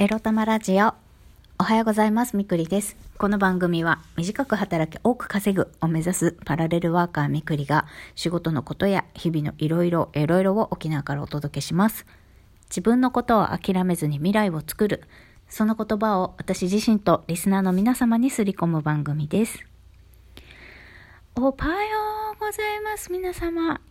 [0.00, 0.94] エロ玉ラジオ。
[1.58, 2.34] おはようございます。
[2.34, 2.96] みくりです。
[3.18, 7.84] この番組は短く働き多く稼ぐを目指すパラレルワーカーみくりが
[8.14, 12.06] 仕事のことや日々のいろいろいろいろを沖縄からお届けします。
[12.70, 15.02] 自分のことを諦めずに未来を作る。
[15.50, 19.58] その言葉を私自身とリスナーの皆様にすり込む番組です。
[21.36, 21.98] おはよ
[22.36, 23.12] うございます。
[23.12, 23.82] 皆様。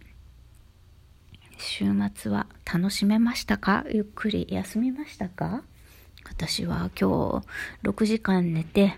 [1.59, 1.85] 週
[2.15, 3.85] 末は楽しめましたか？
[3.91, 5.61] ゆっくり休みましたか？
[6.27, 7.41] 私は今
[7.83, 8.97] 日6時間寝て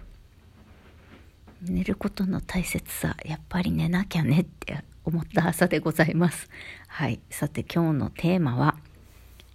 [1.62, 6.50] 寝ることの大切さやっぱり寝なきゃねって思った朝でございます。
[6.88, 7.20] はい。
[7.30, 8.76] さて今日のテーマは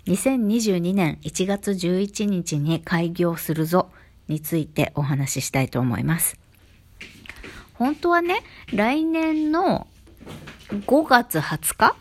[0.06, 3.90] 2022年1月11日に開業するぞ
[4.28, 6.38] についてお話ししたいと思います。
[7.74, 8.42] 本当はね
[8.72, 9.86] 来年の
[10.70, 11.96] 5月20日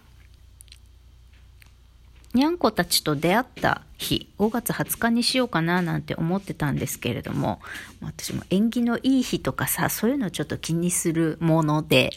[2.36, 7.62] にゃんこたちと出会った日、5月20日にしようかななんて思ってたんですけれども、
[8.02, 12.12] 私も縁起のいい日とかさ、そういうのちょっと気にするもので、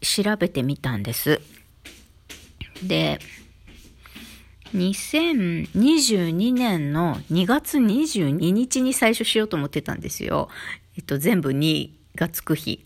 [0.00, 1.40] 調べてみたんです。
[2.82, 3.20] で、
[4.74, 10.48] 2022年の2月22日に最初しようと思ってたんですよ。
[10.96, 12.84] えっと、全部2がつく日。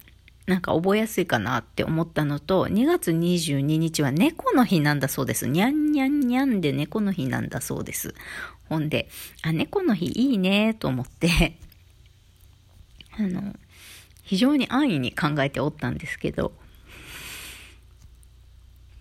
[0.48, 5.46] なんか覚えやすいかなって思ったのと、2月22日は猫の日なんだそうです。
[5.46, 8.14] にゃんにゃんにゃんで猫の日なんだそうです。
[8.70, 9.10] ほんで、
[9.42, 11.58] あ、猫の日いいねと思って、
[13.12, 13.54] あの、
[14.22, 16.54] 非常に安易に考えておったんですけど、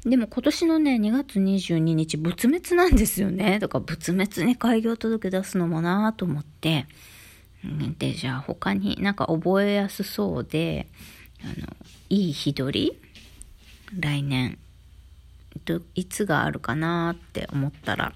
[0.03, 3.59] でも今年のね、2月22日、仏滅なんですよね。
[3.59, 6.87] だか仏滅に開業届出すのもなと思って、
[7.97, 10.87] で、じゃあ他になんか覚えやすそうで、
[11.43, 11.75] あの、
[12.09, 12.99] いい日取り？
[13.99, 14.57] 来年、
[15.65, 18.13] どいつがあるかなって思ったら、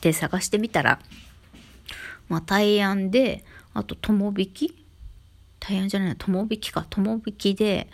[0.00, 1.00] で、探してみたら、
[2.28, 4.84] まあ、大安で、あと、友引き？
[5.60, 7.88] 大安じゃない、友引きか、友引きで、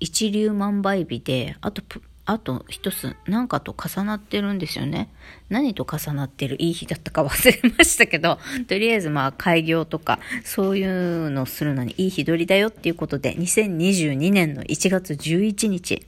[0.00, 1.82] 一粒万倍日で、あと、
[2.28, 5.08] あと一つ、なんかと重なってるんですよね。
[5.48, 6.56] 何と重なってる？
[6.58, 16.04] いい日だったか忘れましたけど、 とりあえずまあ開業とか、そういうのするのにいい日取りだよっていうことで、2022年の1月11日、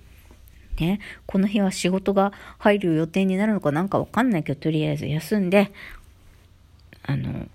[0.80, 5.70] ね、この日は仕事が入る予定になるのかなんかわかんないけど、とりあえず休んで、
[7.04, 7.46] あの、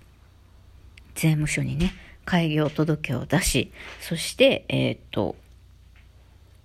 [1.14, 1.92] 税務署にね、
[2.24, 5.36] 開業届を出し、そして、えっ、と、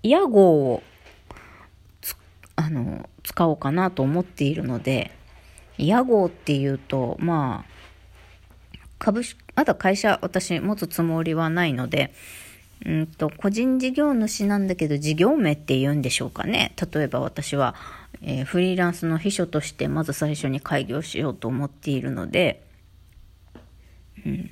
[0.01, 0.83] 屋号を
[2.59, 5.11] あの、使おうかなと思っているので、
[5.77, 12.13] 屋号っていうと、まあ、株式、まだ会社私持つつもりはないので、
[12.85, 16.73] うんと、個人事業主なんだけど事業名って言うんでしょうかね。
[16.93, 17.75] 例えば私は、
[18.21, 22.61] えー、フリーランスの秘書としてまず最初に開業しようと思っているので、
[24.25, 24.51] うん、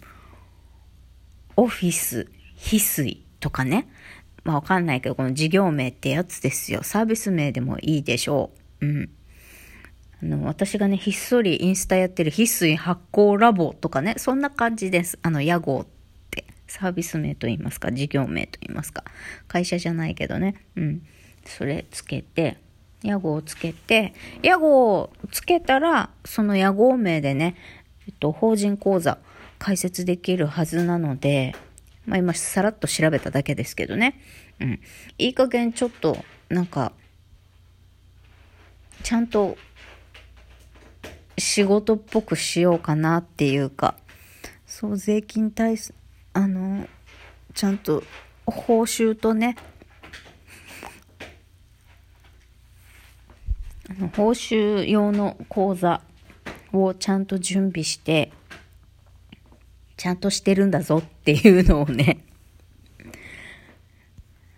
[1.57, 3.89] オフィス、翡翠とかね。
[4.47, 6.81] まあわかんないけど、この事業名ってやつですよ。
[6.81, 8.85] サービス名でもいいでしょう。
[8.85, 9.09] うん。
[10.24, 15.19] あの、私がね、ひっそりインスタやってる翡翠発酵ラボとかね、そんな感じです。
[15.22, 15.86] あの、屋号っ
[16.31, 16.46] て。
[16.66, 19.03] サービス名と言いますか、事業名と言いますか。
[19.50, 20.56] 会社じゃないけどね。
[20.78, 21.02] うん。
[21.44, 22.57] それつけて、
[23.03, 24.13] 屋号をつけて、
[24.44, 27.57] 屋号をつけたら、その屋号名でね、
[28.07, 29.18] えっと、法人口座
[29.59, 31.53] 開設できるはずなので、
[32.07, 34.19] まあ今さらっと調べただけですけどね。
[34.59, 34.79] うん。
[35.19, 36.18] いい加減ちょっと、
[36.50, 36.94] なんか、
[39.03, 39.57] ちゃんと
[41.38, 43.95] 仕事っぽくしようかなっていうか、
[44.66, 45.78] そう、税金対、
[46.34, 46.88] あの、
[47.53, 48.03] ちゃんと
[48.45, 49.57] 報酬とね、
[54.16, 56.01] 報酬用の口座
[56.72, 58.31] をちゃんと準備して、
[59.97, 62.24] ちゃんとしてるんだぞっていうのをね、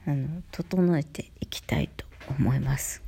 [0.06, 3.02] あの、整えていきたいと思います。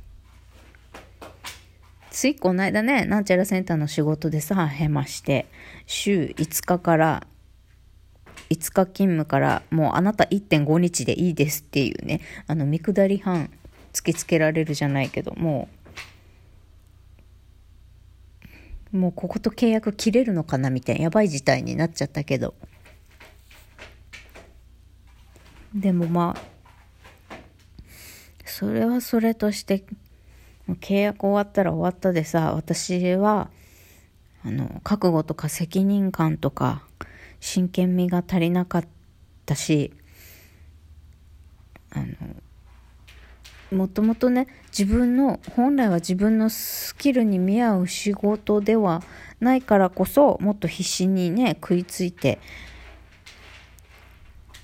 [2.10, 5.46] ついこの間ね、なんちゃらセンターの仕事でさ、へまして、
[5.86, 7.26] 週5日から、
[8.50, 13.50] 5日勤務から、もうあなた1.5日でいいですっていうね、あの、見下り班
[13.92, 15.81] 突きつけられるじゃないけど、もう、
[18.92, 22.54] もうここと契約切れるのかなみたいなやばい事態になっちゃったけど。
[25.74, 26.52] でもまあ
[28.44, 29.84] それはそれとして
[30.68, 33.50] 契約終わったら終わったでさ私は
[34.44, 36.82] あの覚悟とか責任感とか
[37.40, 38.84] 真剣味が足りなかっ
[39.46, 39.92] たし
[41.90, 42.06] あの
[43.72, 44.46] もともとね
[44.76, 49.02] 自分の本来は自分のスキルに見合う仕事では
[49.40, 52.38] ないからこそもっと必死にね食いついて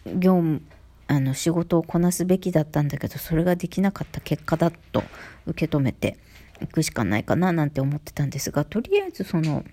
[0.06, 0.62] 業務
[1.06, 5.02] あの仕事をこなすべきだったんだけどそれができなかった結果だと
[5.46, 6.18] 受け止めて
[6.60, 9.64] いくしかないかななんて思ってたんですがとりあえずその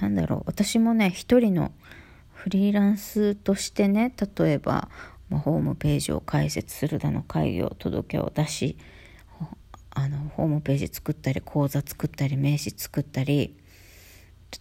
[0.00, 1.72] なんだろう私もね一人の
[2.32, 4.90] フリーランスとしてね例えば、
[5.34, 8.78] まあ、ホームページを開設するだの開業届けを出し
[9.90, 13.56] あのホームページ作ったり講座作ったり名刺作ったり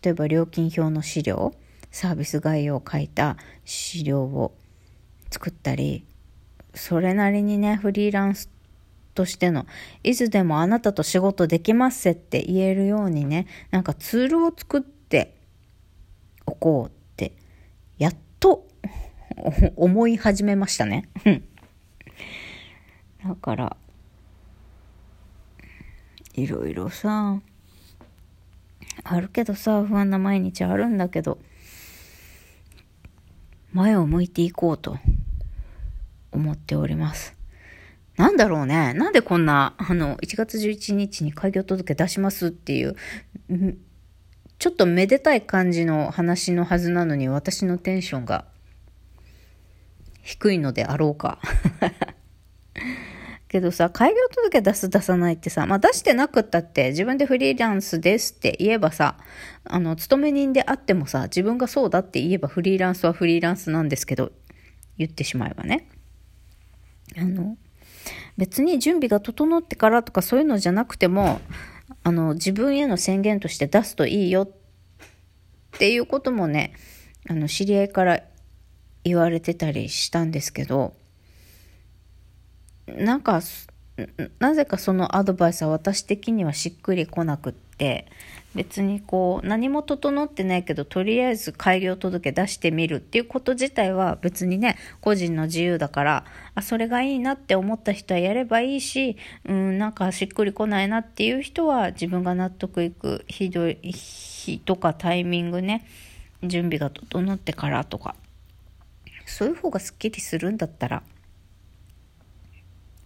[0.04, 1.54] 例えば料金表の資料
[1.92, 4.56] サービス概要を書いた資料を
[5.30, 6.06] 作ったり
[6.74, 8.50] それなりにねフリーランス
[9.14, 9.68] としての
[10.02, 15.36] いつでもあなたと仕事できますって言えるようにねなんかツールを作って
[16.48, 17.34] おこうって
[18.00, 18.68] やっと
[19.76, 21.10] 思い始めましたね。
[23.24, 23.78] だから
[26.34, 27.40] いろいろさ
[29.04, 31.40] あるけどさ不安な毎日あるんだけど
[33.72, 35.00] 前を向いていこうと
[36.32, 37.36] 思っております。
[38.18, 38.94] なんだろうね。
[38.94, 42.96] なんでこんな、あの、1月11日に開業届出しますっていう、
[44.60, 48.46] ちょっとめでたい感じの話のはずなのに私のテンションが
[50.24, 51.40] 低いのであろうか。
[53.50, 59.18] けどさ、開業届出す出さないってさ、まあ出してなくったって自分でフリーランスですって言えばさ、
[59.66, 64.31] あの、勤め人であってもさ、自分がそうだって言えばフリーランスはフリーランスなんですけど、
[64.98, 65.88] 言ってしまえばね。
[67.16, 67.58] あの、
[68.38, 71.42] 別に準備が整ってからとかそういうのじゃなくても、
[72.02, 74.50] あの、自分への宣言として出すといいよっ
[75.78, 76.74] ていうこともね、
[77.30, 78.24] あの、知り合いから
[79.04, 80.94] 言われてたりしたんですけど、
[82.88, 83.42] なんか
[84.40, 88.08] なぜかそのアドバイスは私的にはしっくりこなくって
[88.56, 96.26] 別にこう何も整ってないけどとりあえず開業届出してみるっていうこと自体は別にね個人の自由だから
[96.56, 99.16] あそれがいいなって思った人はやればいいし
[99.46, 105.86] うんなんかしっくりこないなっていう人は自分が納得いくひどい日とかタイミングね
[106.44, 108.16] 準備が整ってからとか
[109.34, 111.02] そういう方がすっきりするんだったら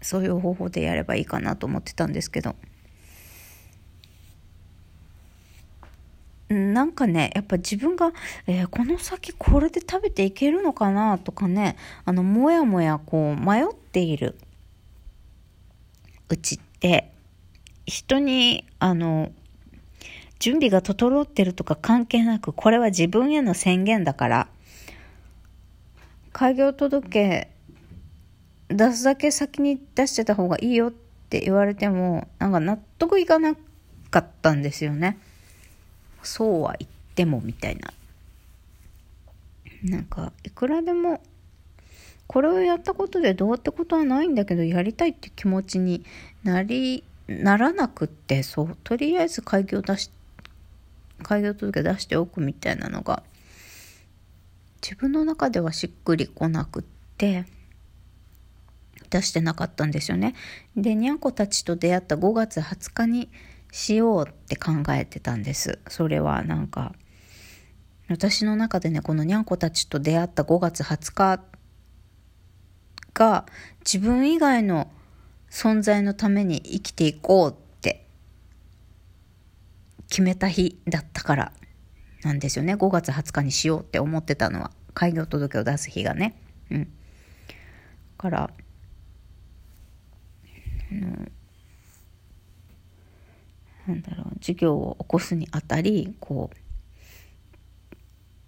[0.01, 2.55] そういう方法でやればいいかなと思ってたんですけど。
[6.49, 8.13] なんかねやっぱ自分が、
[8.45, 11.75] えー、この先これで食べていけるのかなとかね
[12.05, 14.37] あのもやもやこう迷っている
[16.29, 17.11] うちって
[17.85, 19.33] 人にあの
[20.39, 24.47] 準備が整ってるとか関係なくこれは自分への宣言だから
[26.37, 27.49] 開業届
[28.67, 33.55] 出すだけ先に出してた方がいいよって言われても、なんか納得いかな
[34.11, 35.17] かったんですよね。
[36.21, 37.91] そうは言ってもみたいな。
[39.83, 41.23] なんか、いくらでも、
[42.27, 46.05] これをやったことでどうってことはないんだけど、やりたいって気持ちに
[46.43, 50.11] なり、ならなくって、そう、とりあえず開業出し、
[51.23, 53.23] 開業届出しておくみたいなのが、
[54.81, 56.83] 自分の中ではしっくりこなくっ
[57.17, 57.45] て、
[59.09, 60.35] 出してなかったんですよね。
[60.75, 63.29] で、にゃんこたちと出会った5月20日に
[63.71, 65.79] しようって考えてたんです。
[65.87, 66.93] それはなんか、
[68.09, 71.43] 私の中でね、このにゃんこたちと出会った5月20日
[73.13, 73.45] が
[73.79, 74.91] 自分以外の
[75.49, 78.05] 存在のために生きていこうって
[80.09, 81.51] 決めた日だったから
[82.23, 82.75] なんですよね。
[82.75, 84.71] 5月20日にしようって思ってたのは。
[84.93, 86.41] 開業届を出す日がね。
[86.71, 86.87] うん。
[88.17, 88.49] から、
[90.91, 91.27] の
[93.87, 96.57] なんだろう授業を起こすにあたりこう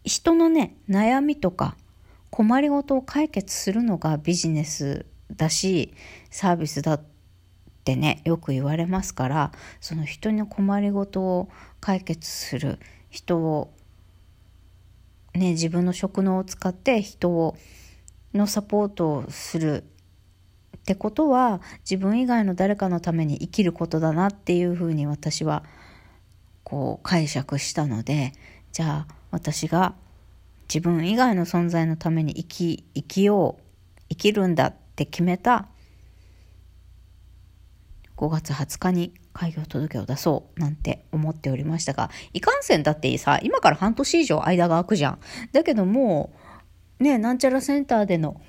[0.03, 1.77] 人のね悩みとか
[2.29, 5.93] 困りごとを解決するのがビジネスだし
[6.29, 7.03] サービスだっ
[7.83, 11.49] てねよく言われますからその人の困りごとを
[11.79, 13.73] 解決する人を
[15.33, 17.57] ね自分の職能を使って人を
[18.33, 19.83] のサポートをする
[20.77, 25.63] ってことは自分以外の誰かのために生きることだなっていうふうに私は
[26.63, 28.33] こう解釈したので
[28.71, 29.95] じゃあ私が
[30.73, 33.63] 自分以外の存在のために生き生きよう
[34.09, 35.67] 生きるんだって決めた
[38.17, 45.19] 5月20日に開業届を出そうなんて思っておりましたがいかんせんだってさ今から半年以上間が空くじゃん。
[45.53, 46.33] だけども
[46.99, 48.41] うねなんちゃらセンターでの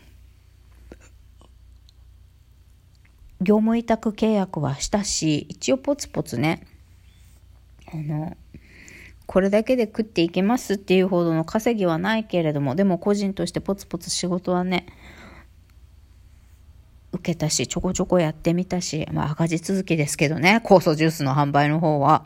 [3.41, 6.67] 業務委託契約はしたし、一応ポツポツね、
[7.91, 8.37] あの、
[9.25, 14.85] これだけで食っていけますっていうほどの稼ぎはないけれども、でも個人としてポツポツ仕事はね、
[17.13, 22.25] 受けたし、ちょこちょこやってみたし、まあ赤字続きですけどね、酵素ジュースの販売の方は。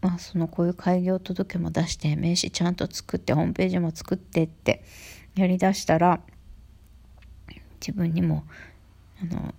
[0.00, 4.84] まあそのこういう開業届も出して、名刺ちゃんと作って、ホームページも作ってって
[5.34, 6.20] やりだしたら、
[7.80, 8.44] 自分にも、
[9.20, 9.54] あの、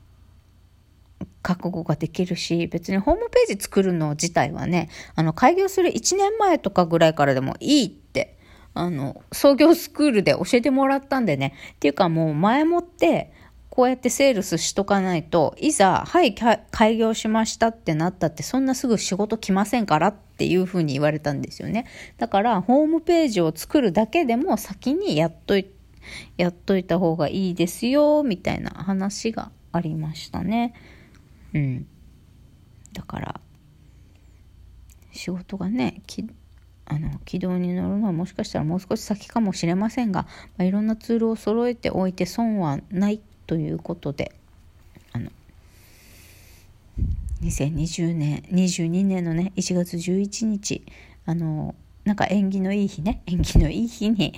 [1.42, 8.35] 覚悟ができるし、別にホームページ作るの自体はね、あの、開業する1年前とかぐらいからでもいいって、
[8.76, 11.54] あの、創業スクールで教えてもらったんでね。
[11.76, 13.32] っていうかもう前もって、
[13.70, 16.36] こうやってセールスしとかないと、いざ、はい、
[16.72, 21.86] 開業しましたってなったって、そんなすぐ仕事来ませんからっていうふうに言われたんですよね。
[22.18, 25.68] だから、ホームページを作るだけでも先にやっとい、
[26.38, 30.74] やっといた方がいいですよ、みたいな話がありましたね。
[31.54, 31.88] うん。
[32.94, 33.42] だから、
[35.12, 36.02] 仕事がね、
[36.86, 40.24] あの軌道に乗るのはもしかしたらもう少し先かもしれませんが、
[40.58, 44.36] まあ、いろんなツールを揃えておいて損はないということで
[45.12, 45.32] あの
[47.42, 50.86] 2020年22年のね1月11日
[51.26, 54.34] あのなんか縁起のいい日ね縁起のいい日に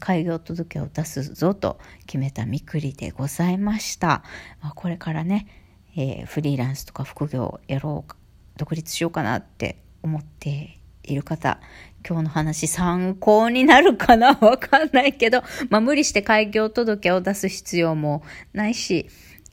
[0.00, 4.24] 開業届を出すぞと決めたみくりでございました、
[4.60, 5.46] まあ、これからね
[5.94, 8.16] えー、フリーランスとか副業やろうか
[8.56, 11.60] 独立しようかなって思っている方、
[12.08, 14.38] 今日の話参考になるかな？
[14.40, 19.08] わかんないけど、まあ無理して開業届を出す必要もないし、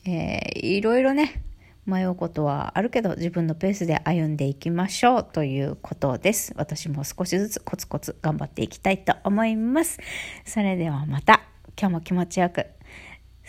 [0.06, 1.44] えー、いろいろね、
[1.86, 6.54] 迷うことはあるけど自分のペースで歩んでいきましょうということです。
[6.56, 9.98] 私も少しずつコツコツ頑張っていきたいと思います。
[10.46, 11.42] それではまた
[11.80, 12.68] 今日も気持ちよく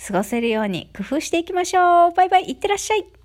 [0.06, 2.12] 過ごせるように工夫していきましょう。
[2.14, 3.19] バイバイ、いってらっしゃい。